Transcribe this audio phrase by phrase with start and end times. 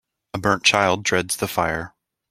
[0.33, 1.93] A burnt child dreads the fire.